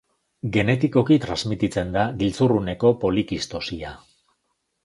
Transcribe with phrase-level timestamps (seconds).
[0.53, 3.93] Genetikoki transmititzen da giltzurruneko polikistosia.